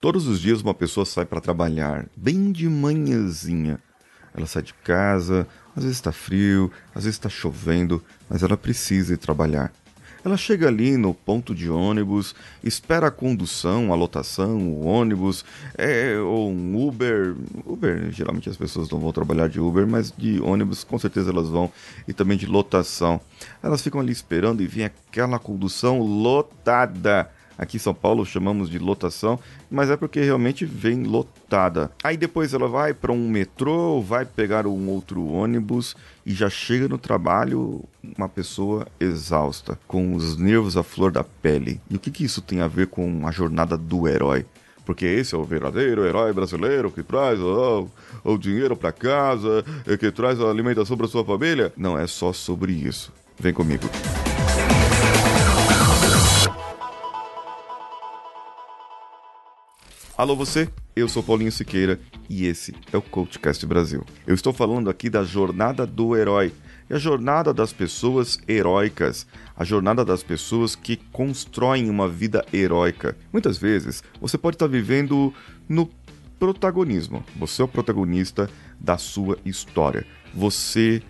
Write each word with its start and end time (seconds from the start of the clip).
Todos 0.00 0.28
os 0.28 0.40
dias 0.40 0.62
uma 0.62 0.74
pessoa 0.74 1.04
sai 1.04 1.24
para 1.24 1.40
trabalhar, 1.40 2.06
bem 2.16 2.52
de 2.52 2.68
manhãzinha. 2.68 3.80
Ela 4.32 4.46
sai 4.46 4.62
de 4.62 4.72
casa, 4.72 5.44
às 5.74 5.82
vezes 5.82 5.98
está 5.98 6.12
frio, 6.12 6.70
às 6.94 7.02
vezes 7.02 7.16
está 7.16 7.28
chovendo, 7.28 8.00
mas 8.30 8.44
ela 8.44 8.56
precisa 8.56 9.14
ir 9.14 9.16
trabalhar. 9.16 9.72
Ela 10.24 10.36
chega 10.36 10.68
ali 10.68 10.96
no 10.96 11.12
ponto 11.12 11.52
de 11.52 11.68
ônibus, 11.68 12.32
espera 12.62 13.08
a 13.08 13.10
condução, 13.10 13.92
a 13.92 13.96
lotação, 13.96 14.58
o 14.68 14.84
ônibus, 14.84 15.44
é, 15.76 16.16
ou 16.16 16.48
um 16.48 16.86
Uber. 16.86 17.34
Uber, 17.66 18.08
geralmente 18.12 18.48
as 18.48 18.56
pessoas 18.56 18.88
não 18.88 19.00
vão 19.00 19.10
trabalhar 19.10 19.48
de 19.48 19.58
Uber, 19.58 19.84
mas 19.84 20.14
de 20.16 20.40
ônibus 20.40 20.84
com 20.84 20.96
certeza 20.96 21.32
elas 21.32 21.48
vão, 21.48 21.72
e 22.06 22.12
também 22.12 22.38
de 22.38 22.46
lotação. 22.46 23.20
Elas 23.60 23.82
ficam 23.82 24.00
ali 24.00 24.12
esperando 24.12 24.62
e 24.62 24.66
vem 24.68 24.84
aquela 24.84 25.40
condução 25.40 26.00
lotada 26.00 27.28
Aqui 27.58 27.76
em 27.76 27.80
São 27.80 27.92
Paulo 27.92 28.24
chamamos 28.24 28.70
de 28.70 28.78
lotação, 28.78 29.38
mas 29.68 29.90
é 29.90 29.96
porque 29.96 30.20
realmente 30.20 30.64
vem 30.64 31.02
lotada. 31.02 31.90
Aí 32.04 32.16
depois 32.16 32.54
ela 32.54 32.68
vai 32.68 32.94
para 32.94 33.12
um 33.12 33.28
metrô, 33.28 34.00
vai 34.00 34.24
pegar 34.24 34.64
um 34.64 34.88
outro 34.88 35.26
ônibus 35.26 35.96
e 36.24 36.32
já 36.32 36.48
chega 36.48 36.88
no 36.88 36.96
trabalho 36.96 37.82
uma 38.16 38.28
pessoa 38.28 38.86
exausta, 39.00 39.76
com 39.88 40.14
os 40.14 40.36
nervos 40.36 40.76
à 40.76 40.84
flor 40.84 41.10
da 41.10 41.24
pele. 41.24 41.80
E 41.90 41.96
o 41.96 41.98
que, 41.98 42.12
que 42.12 42.24
isso 42.24 42.40
tem 42.40 42.60
a 42.60 42.68
ver 42.68 42.86
com 42.86 43.26
a 43.26 43.32
jornada 43.32 43.76
do 43.76 44.06
herói? 44.06 44.46
porque 44.88 45.04
esse 45.04 45.34
é 45.34 45.38
o 45.38 45.44
verdadeiro 45.44 46.06
herói 46.06 46.32
brasileiro 46.32 46.90
que 46.90 47.02
traz 47.02 47.38
o 47.38 48.38
dinheiro 48.38 48.74
para 48.74 48.90
casa, 48.90 49.62
que 50.00 50.10
traz 50.10 50.40
a 50.40 50.48
alimentação 50.48 50.96
para 50.96 51.06
sua 51.06 51.22
família. 51.22 51.70
Não 51.76 51.98
é 51.98 52.06
só 52.06 52.32
sobre 52.32 52.72
isso. 52.72 53.12
Vem 53.38 53.52
comigo. 53.52 53.84
Alô 60.18 60.34
você, 60.34 60.68
eu 60.96 61.08
sou 61.08 61.22
Paulinho 61.22 61.52
Siqueira 61.52 62.00
e 62.28 62.44
esse 62.44 62.74
é 62.92 62.96
o 62.96 63.00
CoachCast 63.00 63.64
Brasil. 63.64 64.04
Eu 64.26 64.34
estou 64.34 64.52
falando 64.52 64.90
aqui 64.90 65.08
da 65.08 65.22
jornada 65.22 65.86
do 65.86 66.16
herói 66.16 66.52
e 66.90 66.94
a 66.94 66.98
jornada 66.98 67.54
das 67.54 67.72
pessoas 67.72 68.36
heróicas, 68.48 69.28
a 69.56 69.62
jornada 69.62 70.04
das 70.04 70.24
pessoas 70.24 70.74
que 70.74 70.96
constroem 71.12 71.88
uma 71.88 72.08
vida 72.08 72.44
heróica. 72.52 73.16
Muitas 73.32 73.58
vezes 73.58 74.02
você 74.20 74.36
pode 74.36 74.56
estar 74.56 74.66
vivendo 74.66 75.32
no 75.68 75.88
protagonismo. 76.36 77.24
Você 77.36 77.62
é 77.62 77.64
o 77.64 77.68
protagonista 77.68 78.50
da 78.76 78.98
sua 78.98 79.38
história. 79.44 80.04
Você 80.34 81.00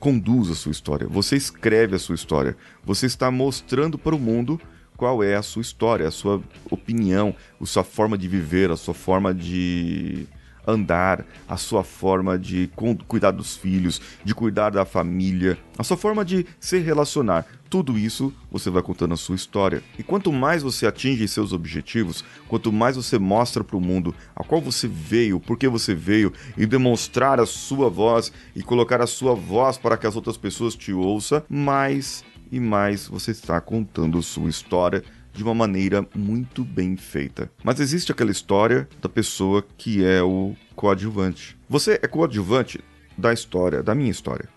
conduz 0.00 0.50
a 0.50 0.56
sua 0.56 0.72
história, 0.72 1.06
você 1.06 1.36
escreve 1.36 1.94
a 1.94 2.00
sua 2.00 2.16
história, 2.16 2.56
você 2.84 3.06
está 3.06 3.30
mostrando 3.30 3.96
para 3.96 4.14
o 4.14 4.18
mundo 4.18 4.60
qual 4.96 5.22
é 5.22 5.36
a 5.36 5.42
sua 5.42 5.62
história, 5.62 6.08
a 6.08 6.10
sua 6.10 6.42
opinião, 6.70 7.34
a 7.60 7.66
sua 7.66 7.84
forma 7.84 8.16
de 8.16 8.28
viver, 8.28 8.70
a 8.70 8.76
sua 8.76 8.94
forma 8.94 9.34
de 9.34 10.26
andar, 10.66 11.24
a 11.48 11.56
sua 11.56 11.84
forma 11.84 12.36
de 12.36 12.68
cuidar 13.06 13.30
dos 13.30 13.56
filhos, 13.56 14.00
de 14.24 14.34
cuidar 14.34 14.70
da 14.70 14.84
família, 14.84 15.56
a 15.78 15.84
sua 15.84 15.96
forma 15.96 16.24
de 16.24 16.44
se 16.58 16.78
relacionar. 16.78 17.46
Tudo 17.70 17.98
isso 17.98 18.32
você 18.50 18.70
vai 18.70 18.82
contando 18.82 19.14
a 19.14 19.16
sua 19.16 19.36
história. 19.36 19.82
E 19.98 20.02
quanto 20.02 20.32
mais 20.32 20.62
você 20.62 20.86
atinge 20.86 21.26
seus 21.28 21.52
objetivos, 21.52 22.24
quanto 22.48 22.72
mais 22.72 22.96
você 22.96 23.18
mostra 23.18 23.62
para 23.62 23.76
o 23.76 23.80
mundo 23.80 24.14
a 24.34 24.42
qual 24.42 24.60
você 24.60 24.88
veio, 24.88 25.38
por 25.38 25.56
que 25.56 25.68
você 25.68 25.94
veio, 25.94 26.32
e 26.56 26.66
demonstrar 26.66 27.38
a 27.38 27.46
sua 27.46 27.88
voz 27.88 28.32
e 28.54 28.62
colocar 28.62 29.00
a 29.00 29.06
sua 29.06 29.34
voz 29.34 29.78
para 29.78 29.96
que 29.96 30.06
as 30.06 30.16
outras 30.16 30.36
pessoas 30.36 30.74
te 30.74 30.92
ouçam, 30.92 31.42
mais 31.48 32.24
e 32.50 32.60
mais 32.60 33.06
você 33.06 33.30
está 33.30 33.60
contando 33.60 34.22
sua 34.22 34.48
história 34.48 35.02
de 35.32 35.42
uma 35.42 35.54
maneira 35.54 36.06
muito 36.14 36.64
bem 36.64 36.96
feita. 36.96 37.50
Mas 37.62 37.78
existe 37.78 38.10
aquela 38.10 38.30
história 38.30 38.88
da 39.00 39.08
pessoa 39.08 39.64
que 39.76 40.04
é 40.04 40.22
o 40.22 40.56
coadjuvante. 40.74 41.56
Você 41.68 42.00
é 42.02 42.06
coadjuvante 42.06 42.80
da 43.16 43.32
história, 43.32 43.82
da 43.82 43.94
minha 43.94 44.10
história. 44.10 44.48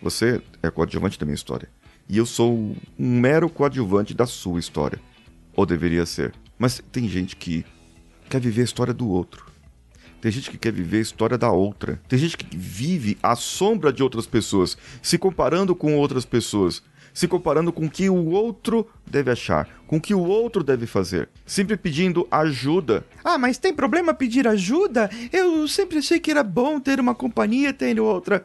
Você 0.00 0.42
é 0.62 0.70
coadjuvante 0.70 1.18
da 1.18 1.26
minha 1.26 1.34
história. 1.34 1.68
E 2.08 2.16
eu 2.16 2.26
sou 2.26 2.74
um 2.98 3.20
mero 3.20 3.48
coadjuvante 3.48 4.14
da 4.14 4.26
sua 4.26 4.58
história. 4.58 4.98
Ou 5.54 5.66
deveria 5.66 6.06
ser. 6.06 6.34
Mas 6.58 6.82
tem 6.90 7.08
gente 7.08 7.36
que 7.36 7.64
quer 8.28 8.40
viver 8.40 8.62
a 8.62 8.64
história 8.64 8.94
do 8.94 9.08
outro. 9.08 9.52
Tem 10.22 10.30
gente 10.30 10.50
que 10.50 10.56
quer 10.56 10.72
viver 10.72 10.98
a 10.98 11.02
história 11.02 11.36
da 11.36 11.50
outra. 11.50 12.00
Tem 12.08 12.18
gente 12.18 12.36
que 12.36 12.56
vive 12.56 13.18
à 13.22 13.34
sombra 13.34 13.92
de 13.92 14.02
outras 14.02 14.24
pessoas, 14.24 14.78
se 15.02 15.18
comparando 15.18 15.74
com 15.74 15.96
outras 15.96 16.24
pessoas 16.24 16.82
se 17.12 17.28
comparando 17.28 17.72
com 17.72 17.86
o 17.86 17.90
que 17.90 18.08
o 18.08 18.30
outro 18.30 18.86
deve 19.06 19.30
achar, 19.30 19.68
com 19.86 19.96
o 19.96 20.00
que 20.00 20.14
o 20.14 20.20
outro 20.20 20.62
deve 20.62 20.86
fazer, 20.86 21.28
sempre 21.44 21.76
pedindo 21.76 22.26
ajuda. 22.30 23.04
Ah, 23.22 23.38
mas 23.38 23.58
tem 23.58 23.74
problema 23.74 24.14
pedir 24.14 24.46
ajuda? 24.48 25.10
Eu 25.32 25.66
sempre 25.68 25.98
achei 25.98 26.18
que 26.18 26.30
era 26.30 26.42
bom 26.42 26.80
ter 26.80 27.00
uma 27.00 27.14
companhia 27.14 27.72
tendo 27.72 28.04
outra. 28.04 28.44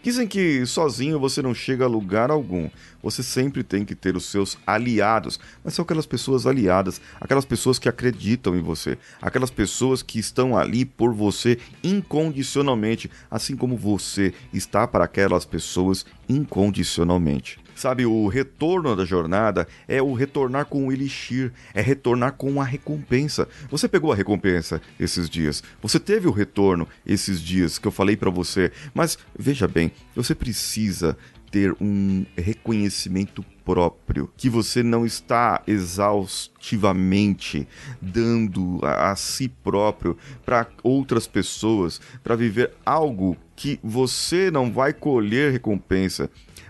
Dizem 0.00 0.28
que 0.28 0.64
sozinho 0.64 1.18
você 1.18 1.42
não 1.42 1.52
chega 1.52 1.84
a 1.84 1.88
lugar 1.88 2.30
algum. 2.30 2.70
Você 3.02 3.22
sempre 3.22 3.64
tem 3.64 3.84
que 3.84 3.96
ter 3.96 4.16
os 4.16 4.26
seus 4.26 4.56
aliados. 4.64 5.40
Mas 5.62 5.74
são 5.74 5.82
aquelas 5.82 6.06
pessoas 6.06 6.46
aliadas, 6.46 7.00
aquelas 7.20 7.44
pessoas 7.44 7.78
que 7.78 7.88
acreditam 7.88 8.56
em 8.56 8.62
você, 8.62 8.96
aquelas 9.20 9.50
pessoas 9.50 10.00
que 10.00 10.18
estão 10.18 10.56
ali 10.56 10.84
por 10.84 11.12
você 11.12 11.58
incondicionalmente, 11.82 13.10
assim 13.30 13.56
como 13.56 13.76
você 13.76 14.32
está 14.52 14.86
para 14.86 15.04
aquelas 15.04 15.44
pessoas 15.44 16.06
incondicionalmente. 16.28 17.58
Sabe, 17.78 18.04
o 18.04 18.26
retorno 18.26 18.96
da 18.96 19.04
jornada 19.04 19.68
é 19.86 20.02
o 20.02 20.12
retornar 20.12 20.66
com 20.66 20.88
o 20.88 20.92
elixir, 20.92 21.52
é 21.72 21.80
retornar 21.80 22.32
com 22.32 22.60
a 22.60 22.64
recompensa. 22.64 23.46
Você 23.70 23.86
pegou 23.86 24.10
a 24.10 24.16
recompensa 24.16 24.82
esses 24.98 25.30
dias, 25.30 25.62
você 25.80 26.00
teve 26.00 26.26
o 26.26 26.32
retorno 26.32 26.88
esses 27.06 27.40
dias 27.40 27.78
que 27.78 27.86
eu 27.86 27.92
falei 27.92 28.16
para 28.16 28.30
você, 28.30 28.72
mas 28.92 29.16
veja 29.38 29.68
bem, 29.68 29.92
você 30.12 30.34
precisa 30.34 31.16
ter 31.52 31.72
um 31.80 32.26
reconhecimento 32.36 33.44
próprio, 33.64 34.28
que 34.36 34.50
você 34.50 34.82
não 34.82 35.06
está 35.06 35.62
exaustivamente 35.64 37.68
dando 38.02 38.80
a, 38.82 39.12
a 39.12 39.16
si 39.16 39.48
próprio 39.48 40.18
para 40.44 40.66
outras 40.82 41.28
pessoas, 41.28 42.00
para 42.24 42.34
viver 42.34 42.72
algo 42.84 43.36
que 43.54 43.78
você 43.84 44.50
não 44.50 44.72
vai 44.72 44.92
colher 44.92 45.52
recompensa 45.52 46.28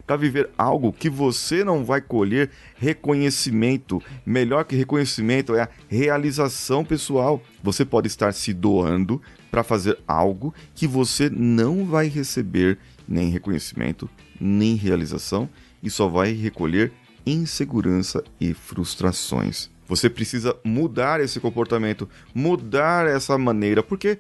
para 0.08 0.16
viver 0.16 0.48
algo 0.56 0.90
que 0.90 1.10
você 1.10 1.62
não 1.62 1.84
vai 1.84 2.00
colher 2.00 2.50
reconhecimento. 2.78 4.02
Melhor 4.24 4.64
que 4.64 4.74
reconhecimento 4.74 5.54
é 5.54 5.60
a 5.60 5.68
realização 5.86 6.82
pessoal. 6.82 7.42
Você 7.62 7.84
pode 7.84 8.06
estar 8.06 8.32
se 8.32 8.54
doando 8.54 9.20
para 9.50 9.62
fazer 9.62 9.98
algo 10.08 10.54
que 10.74 10.86
você 10.86 11.28
não 11.28 11.84
vai 11.84 12.08
receber 12.08 12.78
nem 13.06 13.28
reconhecimento, 13.28 14.08
nem 14.40 14.76
realização 14.76 15.46
e 15.82 15.90
só 15.90 16.08
vai 16.08 16.32
recolher 16.32 16.90
insegurança 17.26 18.24
e 18.40 18.54
frustrações. 18.54 19.68
Você 19.86 20.08
precisa 20.08 20.56
mudar 20.64 21.20
esse 21.20 21.38
comportamento, 21.38 22.08
mudar 22.34 23.06
essa 23.06 23.36
maneira, 23.36 23.82
porque 23.82 24.18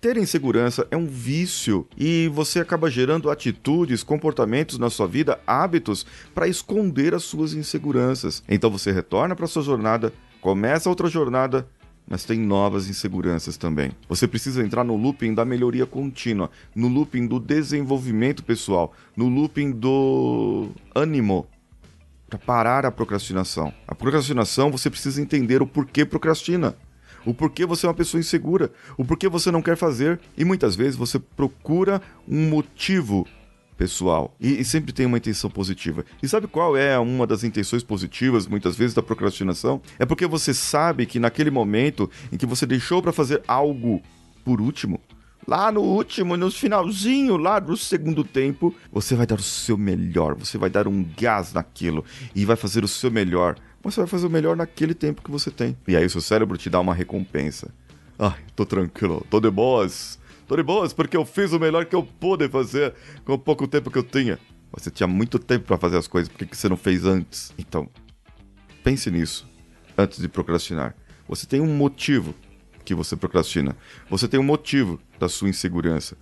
ter 0.00 0.16
insegurança 0.16 0.86
é 0.90 0.96
um 0.96 1.06
vício 1.06 1.86
e 1.96 2.28
você 2.28 2.60
acaba 2.60 2.90
gerando 2.90 3.30
atitudes, 3.30 4.02
comportamentos 4.02 4.78
na 4.78 4.90
sua 4.90 5.06
vida, 5.06 5.40
hábitos 5.46 6.06
para 6.34 6.46
esconder 6.46 7.14
as 7.14 7.24
suas 7.24 7.52
inseguranças. 7.52 8.42
Então 8.48 8.70
você 8.70 8.92
retorna 8.92 9.34
para 9.34 9.46
sua 9.46 9.62
jornada, 9.62 10.12
começa 10.40 10.88
outra 10.88 11.08
jornada, 11.08 11.68
mas 12.06 12.24
tem 12.24 12.38
novas 12.38 12.88
inseguranças 12.88 13.56
também. 13.56 13.90
Você 14.08 14.28
precisa 14.28 14.62
entrar 14.62 14.84
no 14.84 14.96
looping 14.96 15.34
da 15.34 15.44
melhoria 15.44 15.84
contínua, 15.84 16.50
no 16.74 16.88
looping 16.88 17.26
do 17.26 17.40
desenvolvimento 17.40 18.44
pessoal, 18.44 18.92
no 19.16 19.28
looping 19.28 19.72
do 19.72 20.68
ânimo 20.94 21.46
para 22.28 22.38
parar 22.38 22.86
a 22.86 22.92
procrastinação. 22.92 23.72
A 23.86 23.94
procrastinação 23.94 24.70
você 24.70 24.88
precisa 24.88 25.20
entender 25.20 25.60
o 25.60 25.66
porquê 25.66 26.04
procrastina 26.04 26.76
o 27.24 27.34
porquê 27.34 27.66
você 27.66 27.86
é 27.86 27.88
uma 27.88 27.94
pessoa 27.94 28.20
insegura, 28.20 28.72
o 28.96 29.04
porquê 29.04 29.28
você 29.28 29.50
não 29.50 29.62
quer 29.62 29.76
fazer. 29.76 30.20
E 30.36 30.44
muitas 30.44 30.76
vezes 30.76 30.96
você 30.96 31.18
procura 31.18 32.00
um 32.26 32.48
motivo 32.48 33.26
pessoal 33.76 34.34
e, 34.40 34.60
e, 34.60 34.64
sempre 34.64 34.92
tem 34.92 35.06
uma 35.06 35.18
intenção 35.18 35.48
positiva. 35.48 36.04
E 36.20 36.28
sabe 36.28 36.48
qual 36.48 36.76
é 36.76 36.98
uma 36.98 37.26
das 37.26 37.44
intenções 37.44 37.84
positivas, 37.84 38.46
muitas 38.46 38.76
vezes, 38.76 38.92
da 38.92 39.02
procrastinação? 39.02 39.80
É 39.98 40.04
porque 40.04 40.26
você 40.26 40.52
sabe 40.52 41.06
que 41.06 41.20
naquele 41.20 41.50
momento 41.50 42.10
em 42.32 42.36
que 42.36 42.44
você 42.44 42.66
deixou 42.66 43.00
para 43.00 43.12
fazer 43.12 43.40
algo 43.46 44.02
por 44.44 44.60
último, 44.60 45.00
lá 45.48 45.72
no 45.72 45.80
último, 45.80 46.36
no 46.36 46.50
finalzinho, 46.50 47.38
lá 47.38 47.58
do 47.58 47.76
segundo 47.76 48.22
tempo, 48.22 48.74
você 48.92 49.14
vai 49.14 49.26
dar 49.26 49.38
o 49.38 49.42
seu 49.42 49.78
melhor, 49.78 50.34
você 50.34 50.58
vai 50.58 50.68
dar 50.68 50.86
um 50.86 51.02
gás 51.18 51.54
naquilo 51.54 52.04
e 52.34 52.44
vai 52.44 52.54
fazer 52.54 52.84
o 52.84 52.88
seu 52.88 53.10
melhor 53.10 53.56
você 53.80 54.00
vai 54.00 54.08
fazer 54.08 54.26
o 54.26 54.30
melhor 54.30 54.56
naquele 54.56 54.92
tempo 54.92 55.22
que 55.22 55.30
você 55.30 55.50
tem. 55.50 55.76
E 55.86 55.96
aí 55.96 56.04
o 56.04 56.10
seu 56.10 56.20
cérebro 56.20 56.58
te 56.58 56.68
dá 56.68 56.80
uma 56.80 56.94
recompensa. 56.94 57.72
Ai, 58.18 58.38
tô 58.54 58.66
tranquilo, 58.66 59.24
tô 59.30 59.40
de 59.40 59.50
boas. 59.50 60.18
Tô 60.46 60.56
de 60.56 60.62
boas 60.62 60.92
porque 60.92 61.16
eu 61.16 61.24
fiz 61.24 61.52
o 61.52 61.60
melhor 61.60 61.84
que 61.86 61.94
eu 61.94 62.02
pude 62.02 62.48
fazer 62.48 62.94
com 63.24 63.34
o 63.34 63.38
pouco 63.38 63.68
tempo 63.68 63.90
que 63.90 63.98
eu 63.98 64.02
tinha. 64.02 64.38
Você 64.72 64.90
tinha 64.90 65.06
muito 65.06 65.38
tempo 65.38 65.66
para 65.66 65.78
fazer 65.78 65.96
as 65.96 66.08
coisas, 66.08 66.28
por 66.28 66.46
que 66.46 66.56
você 66.56 66.68
não 66.68 66.76
fez 66.76 67.04
antes? 67.04 67.52
Então, 67.56 67.88
pense 68.82 69.10
nisso 69.10 69.48
antes 69.96 70.18
de 70.18 70.28
procrastinar. 70.28 70.94
Você 71.28 71.46
tem 71.46 71.60
um 71.60 71.74
motivo 71.74 72.34
que 72.84 72.94
você 72.94 73.16
procrastina. 73.16 73.76
Você 74.10 74.26
tem 74.26 74.40
um 74.40 74.44
motivo 74.44 75.00
da 75.18 75.28
sua 75.28 75.48
insegurança 75.48 76.16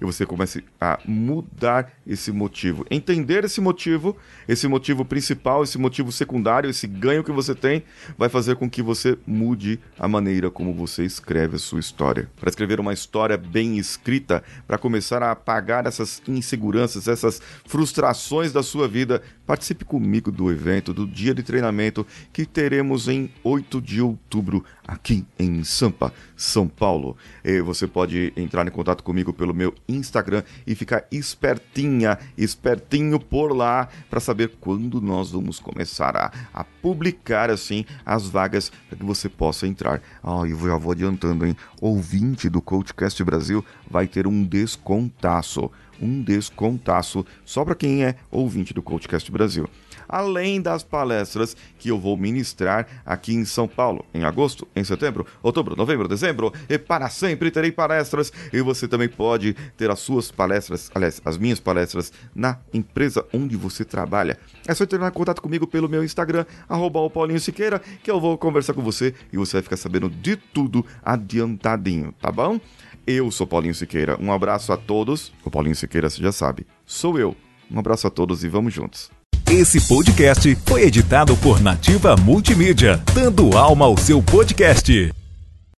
e 0.00 0.04
você 0.04 0.26
comece 0.26 0.64
a 0.80 0.98
mudar 1.06 1.92
esse 2.06 2.30
motivo. 2.30 2.84
Entender 2.90 3.44
esse 3.44 3.60
motivo, 3.60 4.16
esse 4.46 4.68
motivo 4.68 5.04
principal, 5.04 5.62
esse 5.62 5.78
motivo 5.78 6.12
secundário, 6.12 6.68
esse 6.68 6.86
ganho 6.86 7.24
que 7.24 7.32
você 7.32 7.54
tem, 7.54 7.82
vai 8.16 8.28
fazer 8.28 8.56
com 8.56 8.68
que 8.68 8.82
você 8.82 9.18
mude 9.26 9.80
a 9.98 10.06
maneira 10.06 10.50
como 10.50 10.74
você 10.74 11.04
escreve 11.04 11.56
a 11.56 11.58
sua 11.58 11.80
história. 11.80 12.28
Para 12.38 12.50
escrever 12.50 12.78
uma 12.78 12.92
história 12.92 13.36
bem 13.36 13.78
escrita, 13.78 14.42
para 14.66 14.78
começar 14.78 15.22
a 15.22 15.30
apagar 15.30 15.86
essas 15.86 16.22
inseguranças, 16.28 17.08
essas 17.08 17.40
frustrações 17.66 18.52
da 18.52 18.62
sua 18.62 18.86
vida, 18.86 19.22
participe 19.46 19.84
comigo 19.84 20.30
do 20.30 20.50
evento, 20.50 20.92
do 20.92 21.06
dia 21.06 21.34
de 21.34 21.42
treinamento 21.42 22.06
que 22.32 22.44
teremos 22.44 23.08
em 23.08 23.30
8 23.42 23.80
de 23.80 24.00
outubro 24.00 24.64
aqui 24.86 25.26
em 25.38 25.64
Sampa, 25.64 26.12
São 26.36 26.68
Paulo. 26.68 27.16
E 27.44 27.60
você 27.60 27.86
pode 27.86 28.32
entrar 28.36 28.66
em 28.66 28.70
contato 28.70 29.02
comigo 29.02 29.32
pelo 29.32 29.52
meu 29.52 29.74
Instagram 29.88 30.42
e 30.66 30.74
ficar 30.74 31.06
espertinha, 31.10 32.18
espertinho 32.38 33.18
por 33.18 33.52
lá 33.52 33.88
para 34.08 34.20
saber 34.20 34.52
quando 34.60 35.00
nós 35.00 35.32
vamos 35.32 35.58
começar 35.58 36.16
a, 36.16 36.32
a 36.54 36.64
publicar 36.64 37.50
assim 37.50 37.84
as 38.04 38.28
vagas 38.28 38.70
para 38.88 38.98
que 38.98 39.04
você 39.04 39.28
possa 39.28 39.66
entrar. 39.66 40.00
Ah, 40.22 40.42
eu 40.46 40.58
já 40.58 40.76
vou 40.76 40.92
adiantando, 40.92 41.44
hein? 41.44 41.56
Ouvinte 41.80 42.48
do 42.48 42.62
Coachcast 42.62 43.22
Brasil 43.24 43.64
vai 43.90 44.06
ter 44.06 44.26
um 44.26 44.44
descontaço, 44.44 45.70
um 46.00 46.22
descontaço 46.22 47.24
só 47.44 47.64
para 47.64 47.74
quem 47.74 48.04
é 48.04 48.16
ouvinte 48.30 48.74
do 48.74 48.82
Coachcast 48.82 49.30
Brasil 49.30 49.68
além 50.08 50.60
das 50.60 50.82
palestras 50.82 51.56
que 51.78 51.88
eu 51.88 51.98
vou 51.98 52.16
ministrar 52.16 52.86
aqui 53.04 53.34
em 53.34 53.44
São 53.44 53.68
Paulo, 53.68 54.04
em 54.14 54.24
agosto, 54.24 54.66
em 54.74 54.84
setembro, 54.84 55.26
outubro, 55.42 55.76
novembro, 55.76 56.08
dezembro, 56.08 56.52
e 56.68 56.78
para 56.78 57.08
sempre 57.08 57.50
terei 57.50 57.72
palestras. 57.72 58.32
E 58.52 58.60
você 58.60 58.86
também 58.88 59.08
pode 59.08 59.54
ter 59.76 59.90
as 59.90 60.00
suas 60.00 60.30
palestras, 60.30 60.90
aliás, 60.94 61.20
as 61.24 61.38
minhas 61.38 61.60
palestras 61.60 62.12
na 62.34 62.58
empresa 62.72 63.24
onde 63.32 63.56
você 63.56 63.84
trabalha. 63.84 64.38
É 64.66 64.74
só 64.74 64.84
entrar 64.84 65.08
em 65.08 65.12
contato 65.12 65.42
comigo 65.42 65.66
pelo 65.66 65.88
meu 65.88 66.04
Instagram, 66.04 66.44
arroba 66.68 67.08
Paulinho 67.10 67.40
Siqueira, 67.40 67.80
que 68.02 68.10
eu 68.10 68.20
vou 68.20 68.36
conversar 68.38 68.74
com 68.74 68.82
você 68.82 69.14
e 69.32 69.36
você 69.36 69.54
vai 69.54 69.62
ficar 69.62 69.76
sabendo 69.76 70.08
de 70.08 70.36
tudo 70.36 70.84
adiantadinho, 71.04 72.12
tá 72.20 72.30
bom? 72.30 72.60
Eu 73.06 73.30
sou 73.30 73.46
Paulinho 73.46 73.74
Siqueira. 73.74 74.18
Um 74.20 74.32
abraço 74.32 74.72
a 74.72 74.76
todos. 74.76 75.32
O 75.44 75.50
Paulinho 75.50 75.76
Siqueira, 75.76 76.10
você 76.10 76.20
já 76.20 76.32
sabe. 76.32 76.66
Sou 76.84 77.18
eu. 77.18 77.36
Um 77.70 77.78
abraço 77.78 78.06
a 78.06 78.10
todos 78.10 78.42
e 78.42 78.48
vamos 78.48 78.74
juntos. 78.74 79.10
Esse 79.48 79.80
podcast 79.86 80.56
foi 80.66 80.82
editado 80.82 81.36
por 81.36 81.60
Nativa 81.60 82.16
Multimídia, 82.16 83.00
dando 83.14 83.56
alma 83.56 83.84
ao 83.84 83.96
seu 83.96 84.20
podcast. 84.20 85.12